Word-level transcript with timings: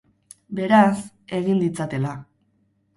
Beraz, 0.59 0.95
egin 1.43 1.63
ditzatela. 1.67 2.19